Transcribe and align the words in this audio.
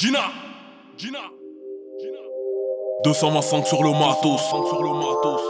Gina 0.00 0.32
Gina 0.96 1.18
225 3.04 3.66
sur 3.66 3.82
le 3.82 3.90
matos. 3.90 4.40
sur 4.48 4.82
le 4.82 4.94
matos. 4.94 5.42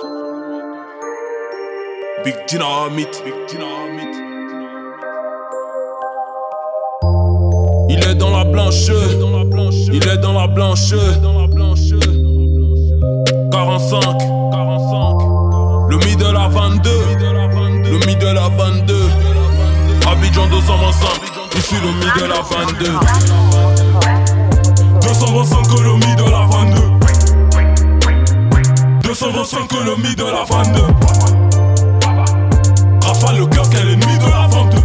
Big 2.24 2.34
Dynamite. 2.48 3.22
Big 3.24 3.34
Dynamite. 3.46 4.16
Il 7.90 8.04
est 8.08 8.16
dans 8.16 8.36
la 8.36 8.44
blanche. 8.44 8.88
Il 9.92 10.04
est 10.08 10.18
dans 10.18 10.32
la 10.32 10.46
blanche. 10.48 10.94
45. 13.52 14.00
45. 14.50 15.90
Le 15.90 15.96
mi 16.04 16.16
de 16.16 16.24
la 16.24 16.48
22. 16.48 16.90
Le 17.88 18.04
mi 18.04 18.16
de 18.16 18.26
la 18.26 18.48
22. 18.48 18.94
Abidjan 20.10 20.48
225. 20.48 21.08
Ici 21.56 21.76
le 21.84 21.92
mi 21.92 22.10
de 22.20 22.26
la 22.26 22.42
22. 22.42 24.19
225 29.90 29.96
le 29.96 29.96
mi 29.96 30.14
de 30.14 30.24
la 30.24 30.44
22. 30.44 30.82
Rafale 33.04 33.38
le 33.38 33.46
cœur 33.46 33.68
qu'est 33.70 33.82
l'ennemi 33.82 34.18
de 34.18 34.30
la 34.30 34.46
22. 34.46 34.78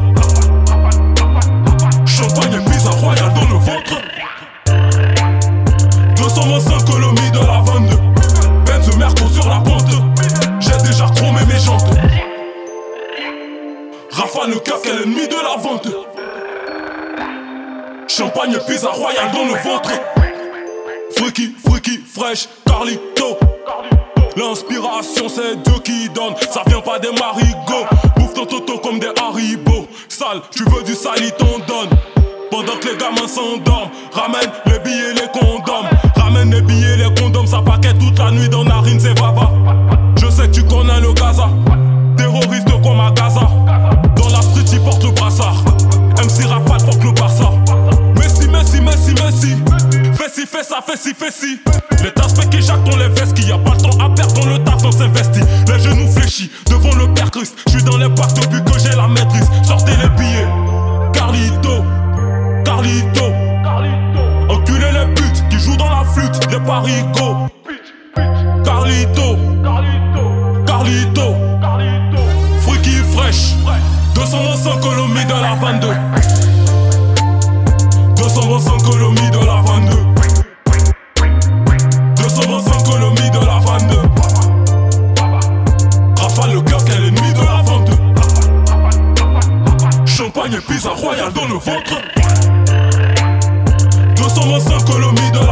Champagne 2.08 2.59
pizza 2.66 2.90
royale 2.90 3.34
dans 3.34 3.48
le 3.54 3.60
ventre. 3.60 4.02
225 6.16 6.90
le 6.99 7.10
mi 7.12 7.32
de 7.32 7.40
la 7.40 7.62
22. 7.62 7.96
Benz 8.66 8.98
Merco 8.98 9.27
sur 9.27 9.48
la 9.48 9.60
pente. 9.60 9.94
J'ai 10.60 10.77
déjà 10.88 11.05
chromé 11.16 11.46
mes 11.46 11.60
jantes. 11.60 11.94
Rafale 14.12 14.52
le 14.52 14.60
cœur 14.60 14.82
qu'est 14.82 14.94
l'ennemi 14.94 15.27
de 15.27 15.35
la 15.35 15.62
vente. 15.62 15.88
Champagne 18.08 18.58
pizza 18.68 18.90
royale 18.90 19.32
dans 19.32 19.46
le 19.46 19.54
ventre. 19.62 19.91
Freaky, 21.15 21.55
freaky, 21.63 21.99
fresh, 21.99 22.49
Carlito. 22.65 23.55
L'inspiration 24.36 25.30
c'est 25.30 25.64
Dieu 25.64 25.80
qui 25.84 26.10
donne, 26.10 26.34
ça 26.52 26.62
vient 26.68 26.82
pas 26.82 27.00
des 27.00 27.12
marigots. 27.12 27.86
Bouffe 28.18 28.34
ton 28.34 28.46
toto 28.46 28.77
comme 28.80 29.00
des 29.00 29.12
haribots. 29.22 29.88
Sale, 30.10 30.42
tu 30.52 30.64
veux 30.64 30.84
du 30.84 30.94
sali, 30.94 31.32
t'en 31.38 31.60
donne. 31.66 31.90
Pendant 32.52 32.77
que 32.77 32.90
les 32.90 32.98
gamins 32.98 33.27
s'endorment, 33.27 33.90
ramène 34.12 34.52
les 34.66 34.80
billets, 34.80 35.14
les 35.14 35.40
condoms. 35.40 35.88
Ramène 36.16 36.52
les 36.52 36.62
billets, 36.62 36.98
les 36.98 37.14
condoms, 37.22 37.48
ça 37.48 37.62
paquet 37.62 37.94
toute 37.94 38.20
la 38.20 38.32
nuit 38.32 38.50
dans 38.50 38.66
narine, 38.66 39.00
c'est 39.00 39.14
baba. 39.14 39.52
Je 40.18 40.30
sais 40.30 40.48
que 40.48 40.54
tu 40.54 40.64
connais 40.64 40.99
le 40.99 41.14
Gaza, 41.14 41.49
terroriste 42.18 42.70
comme 42.84 42.99
à 42.99 43.12
Gaza. 43.12 43.48
Dans 44.16 44.30
la 44.30 44.42
street, 44.42 44.66
il 44.74 44.82
porte 44.82 45.04
le 45.04 45.12
brassard. 45.12 45.64
MC 46.18 46.46
Rafale 46.46 46.84
porte 46.86 47.04
le 47.04 47.12
Barça. 47.12 47.52
Messi, 48.18 48.48
Messi, 48.48 48.82
Messi, 48.82 49.14
Messi. 49.14 49.55
Fais 50.14 50.30
ci, 50.30 50.46
fais 50.48 50.64
ça, 50.64 50.80
fais 50.86 50.98
ci, 50.98 51.14
fais 51.14 51.32
ci. 51.32 51.60
Les 52.02 52.24
aspects 52.24 52.49
qui 52.49 52.62
jactent 52.62 52.90
dans 52.90 52.98
les 52.98 53.10
vestes, 53.10 53.34
qu'il 53.34 53.49
y 53.49 53.52
a 53.52 53.58
les 66.56 66.66
parigots. 66.66 67.48
Carlito, 68.64 69.38
Carlito. 70.66 71.36
Freaky 72.62 73.03
fresh. 73.14 73.56
225 74.14 74.80
colomies 74.81 75.26
de 75.26 75.34
la 75.34 75.56
22. 75.56 75.96
225 78.16 78.84
colomies 78.84 79.31
de 79.31 79.46
la 79.46 79.62
22. 79.62 79.96
225 82.16 82.84
colomies 82.84 83.31
de 83.31 83.40
la 83.46 83.59
22. 83.59 83.98
Rafale 86.22 86.54
le 86.54 86.62
cœur 86.62 86.84
qu'est 86.86 87.00
l'ennemi 87.00 87.34
de 87.34 87.40
la 87.40 87.62
22. 87.64 87.94
Champagne 90.06 90.54
et 90.54 90.62
pizza 90.62 90.90
royale 90.90 91.34
dans 91.34 91.48
le 91.48 91.56
ventre. 91.56 92.02
225 94.16 94.86
colomies 94.86 95.32
de 95.32 95.40
la 95.40 95.45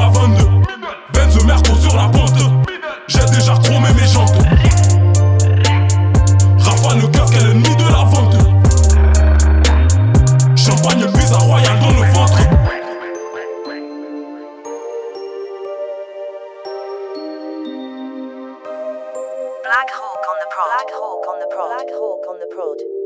Black 19.73 19.89
Hawk 19.89 20.21
on 20.29 20.37
the 20.37 20.45
prod. 20.53 20.69
Black 20.69 20.91
Hawk 20.93 21.27
on 21.33 21.39
the 21.39 21.47
prod. 21.49 21.67
Black 21.73 21.89
Hawk 21.97 22.27
on 22.29 22.37
the 22.37 22.45
prod. 22.45 23.02